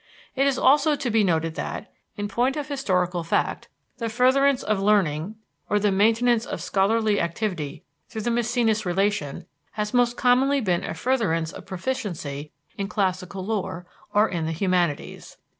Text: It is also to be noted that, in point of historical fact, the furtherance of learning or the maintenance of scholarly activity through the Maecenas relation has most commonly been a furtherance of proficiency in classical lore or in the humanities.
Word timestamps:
It 0.35 0.47
is 0.47 0.57
also 0.57 0.95
to 0.95 1.11
be 1.11 1.23
noted 1.23 1.53
that, 1.53 1.93
in 2.17 2.27
point 2.27 2.57
of 2.57 2.67
historical 2.69 3.23
fact, 3.23 3.67
the 3.99 4.09
furtherance 4.09 4.63
of 4.63 4.79
learning 4.81 5.35
or 5.69 5.77
the 5.77 5.91
maintenance 5.91 6.43
of 6.47 6.59
scholarly 6.63 7.21
activity 7.21 7.83
through 8.09 8.21
the 8.23 8.31
Maecenas 8.31 8.83
relation 8.83 9.45
has 9.73 9.93
most 9.93 10.17
commonly 10.17 10.59
been 10.59 10.83
a 10.83 10.95
furtherance 10.95 11.51
of 11.51 11.67
proficiency 11.67 12.51
in 12.79 12.87
classical 12.87 13.45
lore 13.45 13.85
or 14.11 14.27
in 14.27 14.47
the 14.47 14.53
humanities. 14.53 15.37